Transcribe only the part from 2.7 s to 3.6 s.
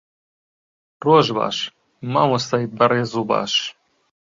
بەڕێز و باش.